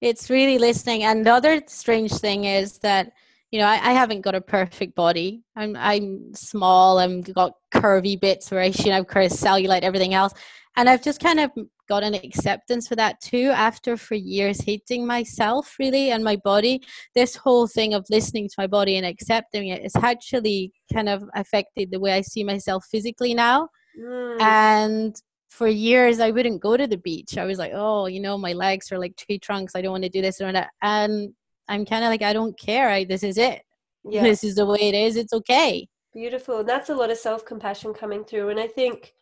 [0.00, 1.04] it's really listening.
[1.04, 3.12] And the other strange thing is that
[3.50, 5.42] you know I, I haven't got a perfect body.
[5.56, 6.98] I'm I'm small.
[6.98, 10.32] I've got curvy bits where I should have curvy cellulite, everything else,
[10.76, 11.50] and I've just kind of
[11.88, 16.80] got an acceptance for that too after for years hating myself really and my body
[17.14, 21.24] this whole thing of listening to my body and accepting it has actually kind of
[21.34, 24.40] affected the way i see myself physically now mm.
[24.40, 25.16] and
[25.48, 27.38] for years I wouldn't go to the beach.
[27.38, 29.74] I was like, oh, you know, my legs are like tree trunks.
[29.74, 30.70] I don't want to do this or that.
[30.82, 31.32] And
[31.68, 32.88] I'm kind of like, I don't care.
[32.88, 33.62] I, this is it.
[34.04, 34.22] Yeah.
[34.22, 35.16] This is the way it is.
[35.16, 35.88] It's okay.
[36.14, 36.60] Beautiful.
[36.60, 38.50] And that's a lot of self compassion coming through.
[38.50, 39.14] And I think,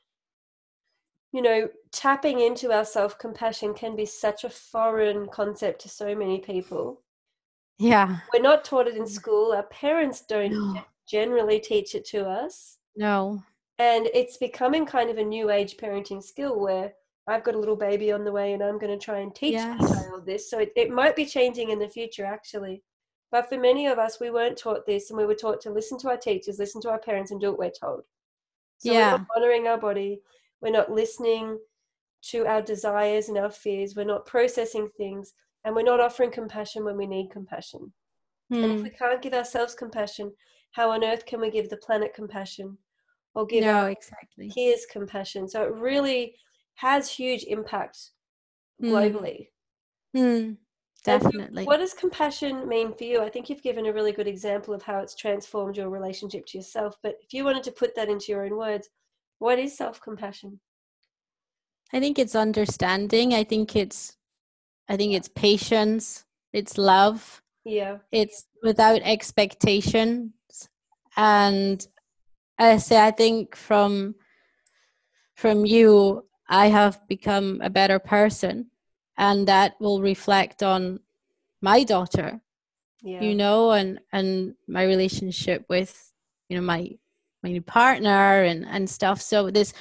[1.32, 6.14] you know, tapping into our self compassion can be such a foreign concept to so
[6.14, 7.02] many people.
[7.78, 8.18] Yeah.
[8.32, 9.52] We're not taught it in school.
[9.52, 10.82] Our parents don't no.
[11.08, 12.78] generally teach it to us.
[12.96, 13.42] No
[13.78, 16.94] and it's becoming kind of a new age parenting skill where
[17.28, 19.54] I've got a little baby on the way and I'm going to try and teach
[19.54, 19.80] yes.
[19.80, 20.48] my child this.
[20.48, 22.82] So it, it might be changing in the future, actually.
[23.32, 25.98] But for many of us, we weren't taught this and we were taught to listen
[25.98, 28.02] to our teachers, listen to our parents, and do what we're told.
[28.78, 29.12] So yeah.
[29.12, 30.20] we're not honoring our body.
[30.60, 31.58] We're not listening
[32.30, 33.94] to our desires and our fears.
[33.96, 35.34] We're not processing things.
[35.64, 37.92] And we're not offering compassion when we need compassion.
[38.50, 38.82] And if hmm.
[38.84, 40.32] we can't give ourselves compassion,
[40.70, 42.78] how on earth can we give the planet compassion?
[43.37, 44.51] Or give no, exactly.
[44.53, 45.46] peers compassion.
[45.46, 46.35] So it really
[46.75, 47.99] has huge impact
[48.81, 48.87] hmm.
[48.87, 49.49] globally.
[50.16, 50.57] Mm.
[51.05, 51.62] Definitely.
[51.62, 53.22] So what does compassion mean for you?
[53.22, 56.59] I think you've given a really good example of how it's transformed your relationship to
[56.59, 56.96] yourself.
[57.03, 58.88] But if you wanted to put that into your own words,
[59.38, 60.59] what is self compassion?
[61.92, 63.35] I think it's understanding.
[63.35, 64.16] I think it's
[64.88, 66.25] I think it's patience.
[66.53, 67.42] It's love.
[67.64, 67.99] Yeah.
[68.11, 70.33] It's without expectations
[71.16, 71.87] and
[72.59, 74.14] I say I think from
[75.35, 78.71] from you I have become a better person
[79.19, 81.01] and that will reflect on
[81.61, 82.40] my daughter.
[83.03, 83.23] Yeah.
[83.23, 86.12] You know, and and my relationship with,
[86.49, 86.90] you know, my
[87.42, 89.21] my new partner and and stuff.
[89.21, 89.73] So this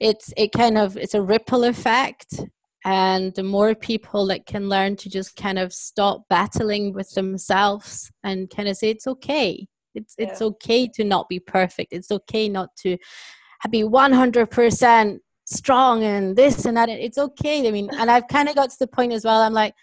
[0.00, 2.40] it's it kind of it's a ripple effect
[2.84, 8.10] and the more people that can learn to just kind of stop battling with themselves
[8.22, 10.26] and kind of say it's okay it's yeah.
[10.26, 11.92] it's okay to not be perfect.
[11.92, 12.96] It's okay not to
[13.70, 16.88] be 100% strong and this and that.
[16.88, 17.66] It's okay.
[17.66, 19.40] I mean, and I've kind of got to the point as well.
[19.40, 19.74] I'm like,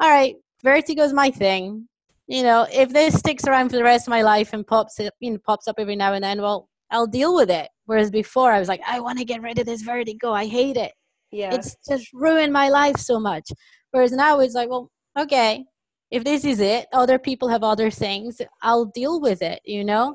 [0.00, 1.88] all right, vertigo is my thing.
[2.26, 5.12] You know, if this sticks around for the rest of my life and pops it,
[5.20, 7.68] you know, pops up every now and then, well, I'll deal with it.
[7.86, 10.32] Whereas before, I was like, I want to get rid of this vertigo.
[10.32, 10.92] I hate it.
[11.30, 13.50] Yeah, it's just ruined my life so much.
[13.90, 15.64] Whereas now it's like, well, okay,
[16.12, 20.14] if this is it other people have other things i'll deal with it you know?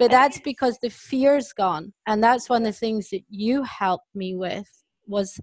[0.00, 1.92] But that's because the fear's gone.
[2.06, 4.66] And that's one of the things that you helped me with
[5.06, 5.38] was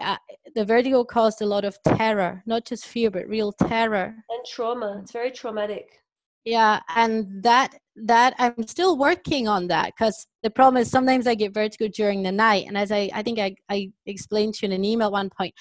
[0.00, 0.16] uh,
[0.56, 4.16] the vertigo caused a lot of terror not just fear but real terror.
[4.30, 4.98] And trauma.
[5.00, 5.86] It's very traumatic.
[6.44, 11.34] Yeah and that that i'm still working on that because the problem is sometimes i
[11.34, 14.72] get vertigo during the night and as i i think i, I explained to you
[14.72, 15.54] in an email one point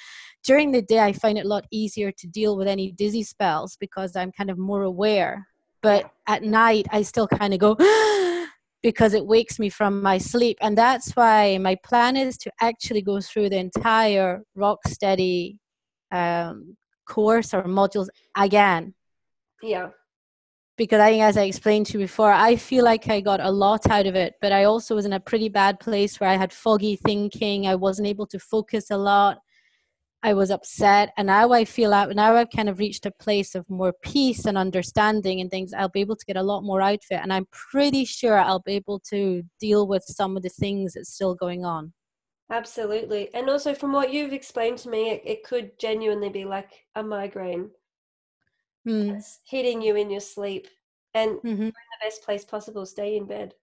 [0.44, 3.78] during the day i find it a lot easier to deal with any dizzy spells
[3.80, 5.48] because i'm kind of more aware.
[5.84, 7.76] But at night i still kind of go
[8.82, 13.02] because it wakes me from my sleep and that's why my plan is to actually
[13.02, 15.60] go through the entire rock steady
[16.12, 18.94] um, course or modules again.
[19.62, 19.90] Yeah
[20.76, 23.52] because I think, as I explained to you before, I feel like I got a
[23.52, 26.36] lot out of it, but I also was in a pretty bad place where I
[26.36, 27.68] had foggy thinking.
[27.68, 29.38] I wasn't able to focus a lot.
[30.24, 31.12] I was upset.
[31.18, 34.46] And now I feel that now I've kind of reached a place of more peace
[34.46, 35.74] and understanding and things.
[35.74, 37.20] I'll be able to get a lot more out of it.
[37.22, 41.14] And I'm pretty sure I'll be able to deal with some of the things that's
[41.14, 41.94] still going on.
[42.52, 43.34] Absolutely.
[43.34, 47.04] And also, from what you've explained to me, it, it could genuinely be like a
[47.04, 47.70] migraine
[48.88, 49.38] mm.
[49.46, 50.68] hitting you in your sleep.
[51.14, 51.66] And mm-hmm.
[51.66, 53.54] the best place possible, stay in bed.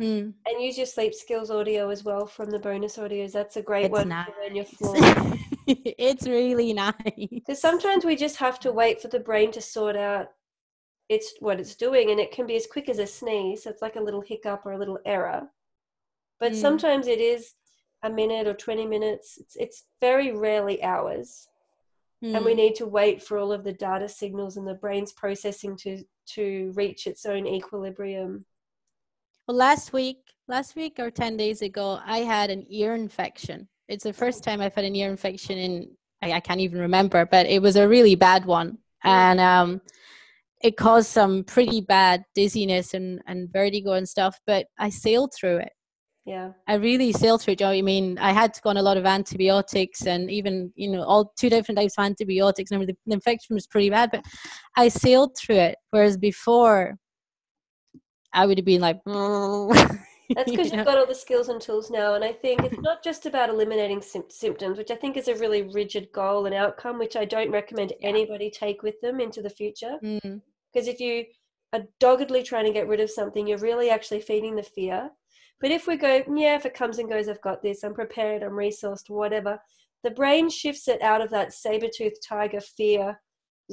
[0.00, 0.34] Mm.
[0.46, 3.32] And use your sleep skills audio as well from the bonus audios.
[3.32, 4.28] That's a great it's one nice.
[4.52, 4.96] your floor.
[5.66, 6.94] it's really nice.
[7.30, 10.28] Because sometimes we just have to wait for the brain to sort out
[11.08, 13.66] it's what it's doing, and it can be as quick as a sneeze.
[13.66, 15.48] It's like a little hiccup or a little error.
[16.40, 16.60] But Mm.
[16.60, 17.54] sometimes it is
[18.02, 19.38] a minute or 20 minutes.
[19.38, 21.46] It's, it's very rarely hours.
[22.32, 22.56] And we Mm.
[22.56, 26.02] need to wait for all of the data signals and the brain's processing to
[26.34, 28.46] to reach its own equilibrium
[29.46, 33.68] Well, last week, last week or 10 days ago, I had an ear infection.
[33.88, 37.26] It's the first time I've had an ear infection in, I, I can't even remember,
[37.26, 38.78] but it was a really bad one.
[39.02, 39.82] And um,
[40.62, 45.58] it caused some pretty bad dizziness and, and vertigo and stuff, but I sailed through
[45.58, 45.72] it.
[46.24, 47.62] Yeah I really sailed through it.
[47.62, 51.02] I mean, I had to go on a lot of antibiotics and even, you know,
[51.02, 52.70] all two different types of antibiotics.
[52.70, 54.24] And the, the infection was pretty bad, but
[54.74, 55.76] I sailed through it.
[55.90, 56.96] Whereas before,
[58.32, 58.98] I would have been like,
[60.34, 62.80] that's because you you've got all the skills and tools now and i think it's
[62.80, 66.54] not just about eliminating sym- symptoms which i think is a really rigid goal and
[66.54, 70.40] outcome which i don't recommend anybody take with them into the future Mm,
[70.72, 71.24] because if you
[71.72, 75.10] are doggedly trying to get rid of something you're really actually feeding the fear
[75.60, 78.42] but if we go yeah if it comes and goes i've got this i'm prepared
[78.42, 79.58] i'm resourced whatever
[80.02, 83.20] the brain shifts it out of that saber-toothed tiger fear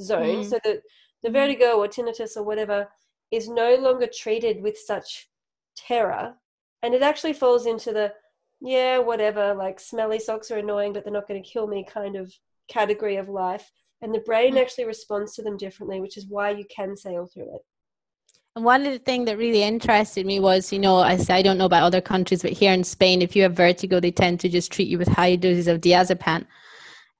[0.00, 0.44] zone Mm.
[0.44, 0.80] so that
[1.22, 1.32] the Mm.
[1.32, 2.88] vertigo or tinnitus or whatever
[3.30, 5.28] is no longer treated with such
[5.76, 6.34] terror
[6.82, 8.12] and it actually falls into the
[8.60, 12.16] yeah whatever like smelly socks are annoying but they're not going to kill me kind
[12.16, 12.32] of
[12.68, 13.70] category of life
[14.02, 14.60] and the brain Mm.
[14.60, 17.62] actually responds to them differently which is why you can sail through it
[18.54, 21.42] And one of the things that really interested me was, you know, I say I
[21.42, 24.40] don't know about other countries, but here in Spain, if you have vertigo, they tend
[24.40, 26.44] to just treat you with high doses of diazepam.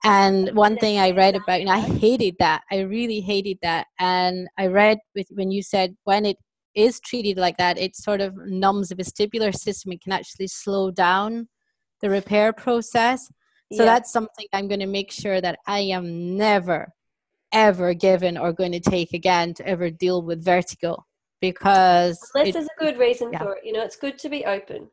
[0.04, 2.62] And oh, one thing I read about, and I hated that.
[2.70, 3.86] I really hated that.
[3.98, 6.36] And I read with when you said when it
[6.74, 9.92] is treated like that, it sort of numbs the vestibular system.
[9.92, 11.48] It can actually slow down
[12.02, 13.26] the repair process.
[13.72, 13.92] So Yeah.
[13.92, 16.92] that's something I'm going to make sure that I am never,
[17.52, 21.06] ever given or going to take again to ever deal with vertigo
[21.42, 23.38] because unless it- there's a good reason yeah.
[23.42, 24.88] for it you know it's good to be open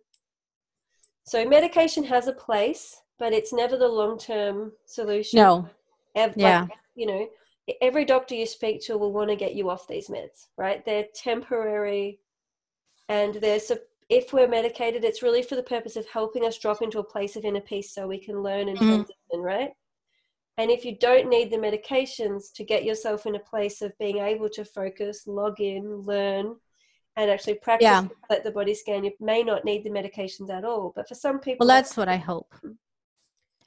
[1.24, 5.70] so medication has a place but it's never the long-term solution no,
[6.16, 6.66] Ev- like, yeah.
[6.96, 7.30] you know
[7.82, 11.06] every doctor you speak to will want to get you off these meds right they're
[11.14, 12.20] temporary
[13.08, 13.60] and they're
[14.10, 17.36] if we're medicated it's really for the purpose of helping us drop into a place
[17.36, 18.88] of inner peace so we can learn and Mhm.
[18.88, 19.72] transition right
[20.60, 24.18] and if you don't need the medications to get yourself in a place of being
[24.18, 26.56] able to focus log in learn
[27.16, 28.08] and actually practice Yeah.
[28.30, 31.40] let the body scan you may not need the medications at all but for some
[31.40, 32.54] people Well, that's what I hope.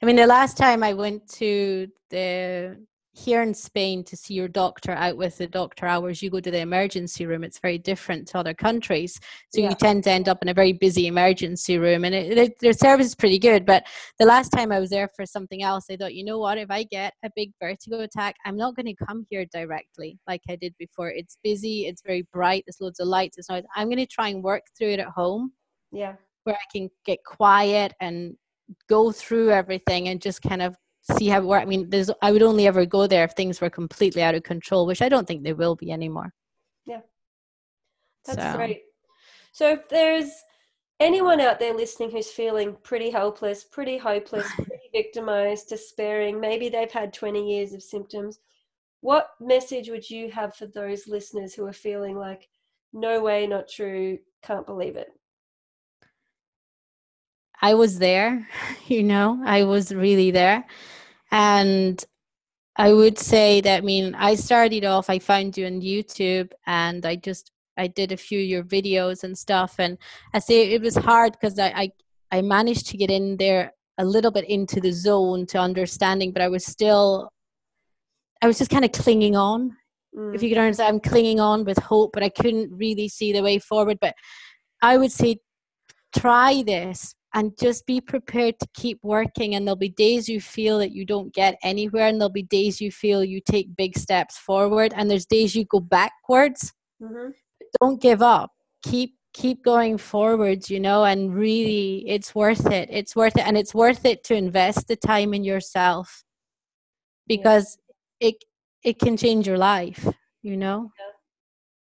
[0.01, 2.77] I mean, the last time I went to the
[3.15, 6.49] here in Spain to see your doctor out with the doctor hours, you go to
[6.49, 7.43] the emergency room.
[7.43, 9.19] It's very different to other countries.
[9.53, 9.69] So Yeah.
[9.69, 12.73] you tend to end up in a very busy emergency room, and it, it, their
[12.73, 13.67] service is pretty good.
[13.67, 13.85] But
[14.17, 16.57] the last time I was there for something else, I thought, you know what?
[16.57, 20.41] If I get a big vertigo attack, I'm not going to come here directly like
[20.49, 21.09] I did before.
[21.09, 21.85] It's busy.
[21.85, 22.63] It's very bright.
[22.65, 23.37] There's loads of lights.
[23.37, 23.63] It's noise.
[23.75, 25.53] I'm going to try and work through it at home
[25.91, 28.35] yeah where I can get quiet and
[28.89, 31.61] go through everything and just kind of see how it works.
[31.61, 34.43] I mean, there's I would only ever go there if things were completely out of
[34.43, 36.33] control, which I don't think they will be anymore.
[36.85, 37.01] Yeah.
[38.25, 38.83] That's So, great.
[39.51, 40.31] So if there's
[40.99, 46.91] anyone out there listening who's feeling pretty helpless, pretty hopeless, pretty victimized, despairing, maybe they've
[46.91, 48.39] had 20 years of symptoms,
[49.01, 52.47] what message would you have for those listeners who are feeling like,
[52.93, 55.09] no way, not true, can't believe it?
[57.63, 58.45] I was there,
[58.87, 60.65] you know, I was really there.
[61.31, 62.03] And
[62.75, 67.05] I would say that, I mean, I started off, I found you on YouTube and
[67.05, 69.97] I just I did a few of your videos and stuff, and
[70.33, 71.91] I say it was hard because I, I
[72.37, 76.43] I managed to get in there a little bit into the zone to understanding, but
[76.43, 77.31] I was still
[78.43, 79.75] I was just kind of clinging on.
[80.15, 80.35] Mm.
[80.35, 83.41] If you could understand, I'm clinging on with hope, but I couldn't really see the
[83.41, 83.97] way forward.
[83.99, 84.13] But
[84.83, 85.37] I would say
[86.15, 90.77] try this and just be prepared to keep working and there'll be days you feel
[90.79, 94.37] that you don't get anywhere and there'll be days you feel you take big steps
[94.37, 96.73] forward and there's days you go backwards.
[97.01, 97.31] Mm-hmm.
[97.81, 98.51] don't give up.
[98.83, 102.87] Keep keep going forwards you know and really it's worth it.
[102.91, 106.23] It's worth it and it's worth it to invest the time in yourself
[107.27, 107.77] because
[108.19, 108.29] yeah.
[108.29, 108.35] it
[108.83, 110.07] it can change your life
[110.43, 110.91] you know?
[110.99, 111.12] Yeah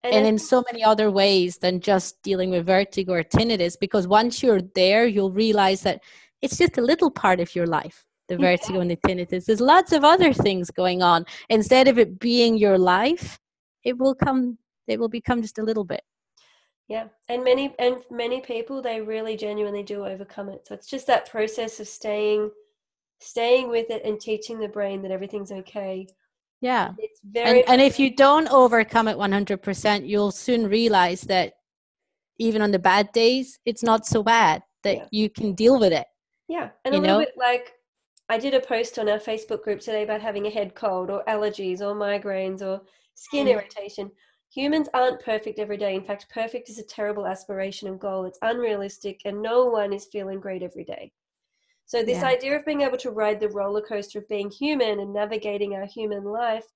[0.03, 4.07] and, and in so many other ways than just dealing with vertigo or tinnitus because
[4.07, 6.01] once you're there you'll realize that
[6.41, 9.45] it's just a little part of your life the vertigo and the tinnitus.
[9.45, 11.25] There's lots of other things going on.
[11.49, 13.39] Instead of it being your life
[13.83, 14.57] it will come
[14.87, 16.01] it will become just a little bit.
[16.87, 20.67] Yeah and many and many people they really genuinely do overcome it.
[20.67, 22.51] So it's just that process of staying
[23.19, 26.07] staying with it and teaching the brain that everything's okay
[26.61, 31.53] yeah it's very and, and if you don't overcome it 100% you'll soon realize that
[32.37, 35.05] even on the bad days it's not so bad that yeah.
[35.11, 36.07] you can deal with it
[36.47, 37.25] yeah and a little know?
[37.25, 37.73] bit like
[38.29, 41.23] i did a post on our facebook group today about having a head cold or
[41.27, 42.81] allergies or migraines or
[43.15, 43.51] skin mm.
[43.51, 44.11] irritation
[44.53, 48.39] humans aren't perfect every day in fact perfect is a terrible aspiration and goal it's
[48.41, 51.11] unrealistic and no one is feeling great every day
[51.89, 52.27] so, this yeah.
[52.27, 55.87] idea of being able to ride the roller coaster of being human and navigating our
[55.87, 56.67] human life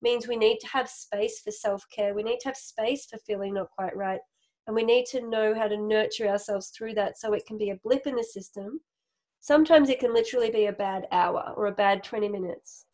[0.00, 2.14] means we need to have space for self care.
[2.14, 4.20] We need to have space for feeling not quite right.
[4.68, 7.70] And we need to know how to nurture ourselves through that so it can be
[7.70, 8.78] a blip in the system.
[9.40, 12.84] Sometimes it can literally be a bad hour or a bad 20 minutes.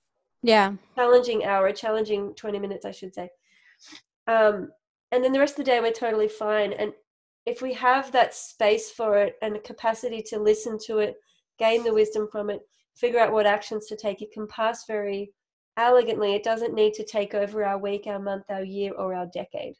[0.42, 0.72] Yeah.
[0.94, 3.28] Challenging hour, a challenging 20 minutes, I should say.
[4.26, 4.70] Um,
[5.12, 6.72] and then the rest of the day, we're totally fine.
[6.72, 6.94] And
[7.44, 11.16] if we have that space for it and the capacity to listen to it
[11.58, 12.60] gain the wisdom from it,
[12.94, 14.22] figure out what actions to take.
[14.22, 15.32] It can pass very
[15.76, 16.34] elegantly.
[16.34, 19.74] It doesn't need to take over our week, our month, our year, or our decade.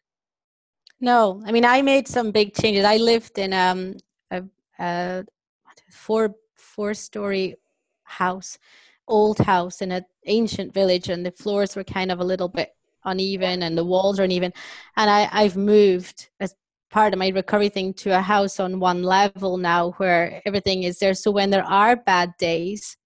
[1.01, 2.85] No, I mean, I made some big changes.
[2.85, 3.97] I lived in um,
[4.31, 4.43] a,
[4.79, 5.25] a
[5.91, 7.57] four four story
[8.05, 8.59] house,
[9.09, 12.71] old house in an ancient village, and the floors were kind of a little bit
[13.07, 14.53] uneven and the walls are uneven.
[14.97, 16.55] And I, I've moved as
[16.97, 20.99] part of my recovery thing to a house on one level now where everything is
[20.99, 21.13] there.
[21.13, 22.97] So when there are bad days,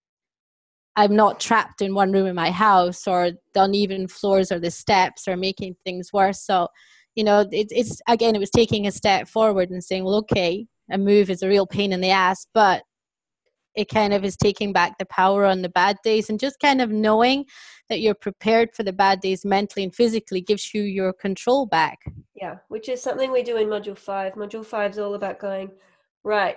[0.94, 4.70] I'm not trapped in one room in my house or the uneven floors or the
[4.70, 6.40] steps or making things worse.
[6.46, 6.68] So,
[7.16, 10.68] you know, it, it's again, it was taking a step forward and saying, well, okay,
[10.88, 12.84] a move is a real pain in the ass, but
[13.74, 16.80] it kind of is taking back the power on the bad days and just kind
[16.80, 17.44] of knowing
[17.88, 21.98] that you're prepared for the bad days mentally and physically gives you your control back.
[22.34, 24.34] Yeah, which is something we do in module five.
[24.34, 25.70] Module five is all about going,
[26.24, 26.56] right,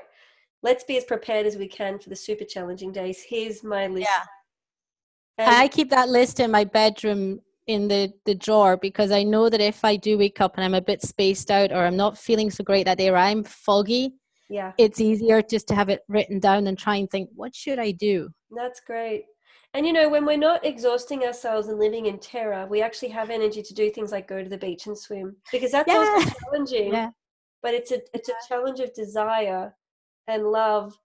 [0.63, 3.21] let's be as prepared as we can for the super challenging days.
[3.21, 4.08] Here's my list.
[4.10, 4.26] Yeah.
[5.38, 9.49] And I keep that list in my bedroom in the, the drawer because I know
[9.49, 12.17] that if I do wake up and I'm a bit spaced out or I'm not
[12.17, 14.13] feeling so great that day or I'm foggy,
[14.53, 17.79] yeah it's easier just to have it written down and try and think what should
[17.79, 19.25] i do that's great
[19.73, 23.31] and you know when we're not exhausting ourselves and living in terror we actually have
[23.31, 25.95] energy to do things like go to the beach and swim because that's yeah.
[25.95, 27.09] also challenging yeah.
[27.63, 29.73] but it's a it's a challenge of desire
[30.27, 30.95] and love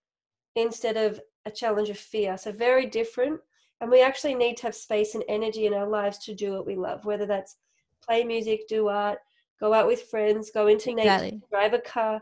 [0.55, 3.41] instead of a challenge of fear so very different
[3.81, 6.67] and we actually need to have space and energy in our lives to do what
[6.67, 7.57] we love whether that's
[8.05, 9.19] play music do art
[9.59, 11.31] go out with friends go into exactly.
[11.31, 12.21] nature drive a car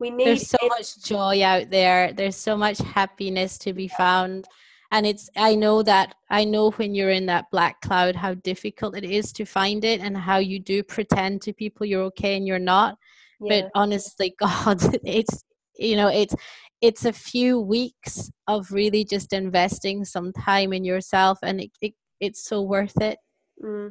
[0.00, 0.68] we need there's so it.
[0.70, 4.46] much joy out there there's so much happiness to be found
[4.90, 8.96] and it's i know that i know when you're in that black cloud how difficult
[8.96, 12.46] it is to find it and how you do pretend to people you're okay and
[12.46, 12.96] you're not
[13.40, 13.62] yeah.
[13.62, 15.44] but honestly god it's
[15.76, 16.34] you know it's
[16.80, 21.92] it's a few weeks of really just investing some time in yourself and it, it
[22.20, 23.18] it's so worth it
[23.62, 23.90] mm.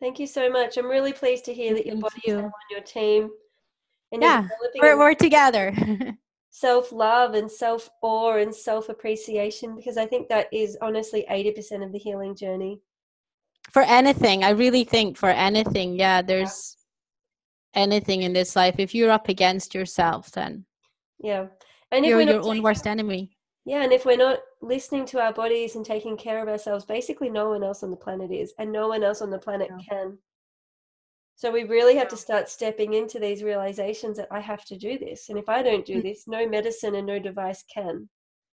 [0.00, 2.38] thank you so much i'm really pleased to hear that your body's you.
[2.38, 3.30] on your team
[4.12, 4.46] and yeah
[4.80, 5.74] we're, we're together
[6.50, 12.34] self-love and self-awe and self-appreciation because i think that is honestly 80% of the healing
[12.34, 12.80] journey
[13.70, 16.76] for anything i really think for anything yeah there's
[17.74, 17.82] yeah.
[17.82, 20.64] anything in this life if you're up against yourself then
[21.22, 21.46] yeah
[21.92, 25.76] and you're your own worst enemy yeah and if we're not listening to our bodies
[25.76, 28.88] and taking care of ourselves basically no one else on the planet is and no
[28.88, 29.78] one else on the planet no.
[29.88, 30.18] can
[31.40, 34.98] so we really have to start stepping into these realizations that I have to do
[34.98, 35.30] this.
[35.30, 36.02] And if I don't do mm.
[36.02, 38.10] this, no medicine and no device can.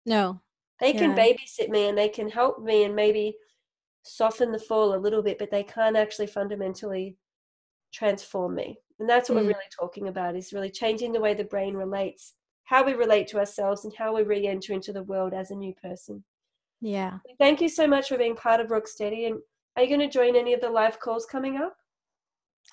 [0.06, 0.42] No.
[0.82, 3.38] They can babysit me and they can help me and maybe
[4.04, 7.16] soften the fall a little bit, but they can't actually fundamentally
[7.94, 8.78] transform me.
[9.00, 9.44] And that's what mm.
[9.44, 12.34] we're really talking about is really changing the way the brain relates,
[12.66, 15.74] how we relate to ourselves and how we re-enter into the world as a new
[15.82, 16.22] person.
[16.82, 17.20] Yeah.
[17.40, 19.28] Thank you so much for being part of Rocksteady.
[19.28, 19.40] And
[19.78, 21.78] are you going to join any of the live calls coming up?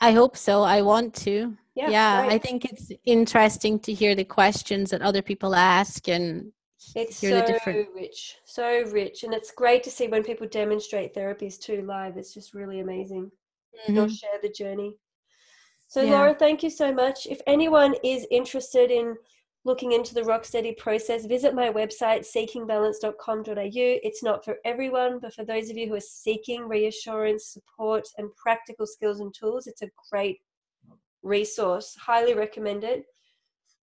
[0.01, 0.63] I hope so.
[0.63, 1.57] I want to.
[1.75, 6.53] Yeah, yeah I think it's interesting to hear the questions that other people ask and
[6.97, 7.89] it's so different...
[7.95, 12.17] rich, so rich, and it's great to see when people demonstrate therapies too live.
[12.17, 13.25] It's just really amazing.
[13.27, 13.95] Mm-hmm.
[13.95, 14.97] They'll share the journey.
[15.87, 16.13] So, yeah.
[16.13, 17.27] Laura, thank you so much.
[17.27, 19.17] If anyone is interested in
[19.65, 23.65] looking into the Rocksteady process, visit my website, seekingbalance.com.au.
[24.03, 28.35] It's not for everyone, but for those of you who are seeking reassurance, support, and
[28.37, 30.41] practical skills and tools, it's a great
[31.23, 31.95] resource.
[32.01, 33.05] Highly recommend it.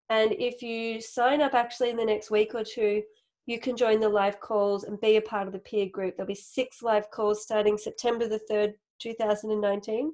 [0.09, 3.03] And if you sign up actually in the next week or two,
[3.45, 6.15] you can join the live calls and be a part of the peer group.
[6.15, 10.13] There'll be six live calls starting September the 3rd, 2019.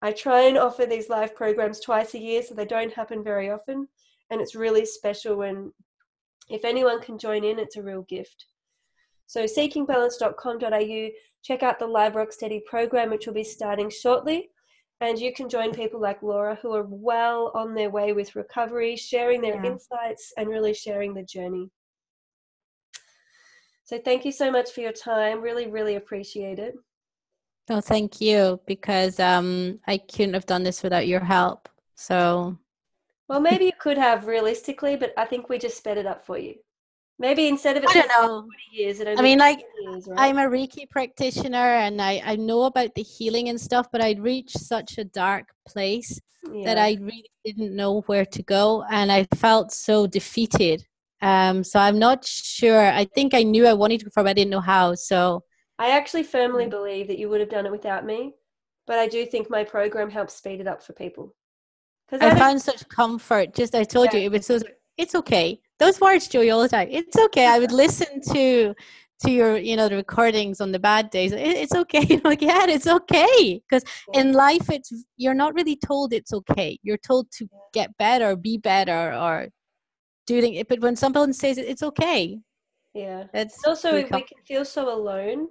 [0.00, 3.50] I try and offer these live programs twice a year, so they don't happen very
[3.50, 3.88] often.
[4.30, 5.72] And it's really special when,
[6.48, 8.46] if anyone can join in, it's a real gift.
[9.26, 11.08] So, seekingbalance.com.au,
[11.42, 14.50] check out the Live Rocksteady program, which will be starting shortly.
[15.00, 18.96] And you can join people like Laura who are well on their way with recovery,
[18.96, 19.70] sharing their yeah.
[19.70, 21.70] insights and really sharing the journey.
[23.84, 25.40] So, thank you so much for your time.
[25.40, 26.74] Really, really appreciate it.
[27.68, 31.68] No, thank you, because um, I couldn't have done this without your help.
[31.96, 32.56] So,
[33.28, 36.38] well, maybe you could have realistically, but I think we just sped it up for
[36.38, 36.54] you.
[37.20, 38.48] Maybe instead of it, I don't know.
[38.72, 40.20] Years, I mean, like years, right?
[40.20, 44.20] I'm a Reiki practitioner, and I I know about the healing and stuff, but I'd
[44.20, 46.20] reached such a dark place
[46.52, 46.64] yeah.
[46.66, 50.86] that I really didn't know where to go, and I felt so defeated.
[51.20, 52.80] Um, so I'm not sure.
[52.86, 54.94] I think I knew I wanted to perform, but I didn't know how.
[54.94, 55.42] So
[55.78, 56.70] I actually firmly mm.
[56.70, 58.34] believe that you would have done it without me,
[58.86, 61.34] but I do think my program helps speed it up for people.
[62.10, 63.54] Because I, I found such comfort.
[63.54, 64.20] Just I told yeah.
[64.20, 64.60] you it was so.
[64.96, 66.88] It's okay those words, Joey, all the time.
[66.90, 67.46] It's okay.
[67.46, 68.74] I would listen to
[69.22, 71.32] to your, you know, the recordings on the bad days.
[71.32, 72.20] It, it's okay.
[72.24, 73.60] like, yeah, it's okay.
[73.68, 76.78] Because in life, it's you're not really told it's okay.
[76.82, 79.48] You're told to get better, be better, or
[80.26, 80.68] doing it.
[80.68, 82.38] But when someone says it, it's okay.
[82.94, 83.24] Yeah.
[83.34, 85.48] It's also we can feel so alone.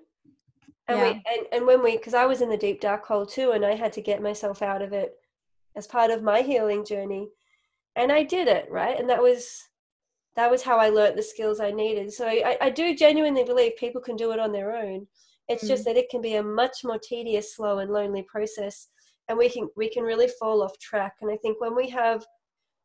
[0.89, 1.03] And yeah.
[1.03, 3.65] we and, and when we because I was in the deep dark hole too, and
[3.65, 5.15] I had to get myself out of it
[5.77, 7.29] as part of my healing journey.
[7.95, 8.99] And I did it, right?
[8.99, 9.63] And that was
[10.35, 12.13] that was how I learnt the skills I needed.
[12.13, 15.07] So I, I do genuinely believe people can do it on their own.
[15.47, 15.67] It's mm.
[15.67, 18.89] just that it can be a much more tedious, slow, and lonely process,
[19.29, 21.13] and we can we can really fall off track.
[21.21, 22.25] And I think when we have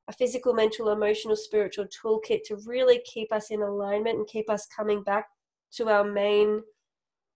[0.09, 4.67] a physical, mental, emotional, spiritual toolkit to really keep us in alignment and keep us
[4.75, 5.27] coming back
[5.77, 6.63] to our main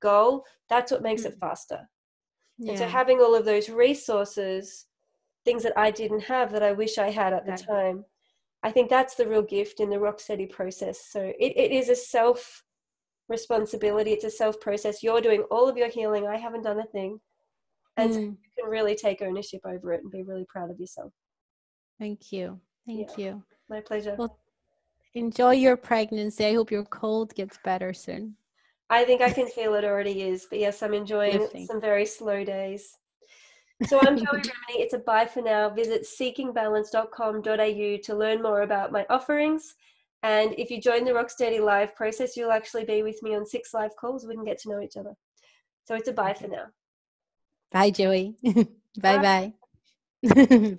[0.02, 1.26] goal, that's what makes mm.
[1.26, 1.80] it faster.
[2.58, 2.70] Yeah.
[2.70, 4.86] And so having all of those resources,
[5.46, 8.04] things that I didn't have that I wish I had at the time,
[8.62, 10.98] I think that's the real gift in the Rocksteady process.
[11.08, 12.64] So it, it is a self
[13.28, 15.02] responsibility, it's a self process.
[15.02, 16.26] You're doing all of your healing.
[16.26, 17.20] I haven't done a thing.
[17.96, 18.14] And mm.
[18.14, 21.12] so you can really take ownership over it and be really proud of yourself.
[21.98, 22.60] Thank you.
[22.86, 23.24] Thank yeah.
[23.24, 23.42] you.
[23.70, 24.16] My pleasure.
[24.18, 24.38] Well,
[25.14, 26.44] enjoy your pregnancy.
[26.44, 28.36] I hope your cold gets better soon.
[28.90, 32.44] I think I can feel it already is, but yes, I'm enjoying some very slow
[32.44, 32.98] days.
[33.84, 34.80] So I'm Joey Remenyi.
[34.80, 35.68] It's a bye for now.
[35.68, 39.74] Visit seekingbalance.com.au to learn more about my offerings.
[40.22, 43.74] And if you join the Rocksteady Live process, you'll actually be with me on six
[43.74, 44.26] live calls.
[44.26, 45.14] We can get to know each other.
[45.84, 46.66] So it's a bye for now.
[47.70, 48.34] Bye, Joey.
[49.00, 49.52] bye
[50.22, 50.62] bye.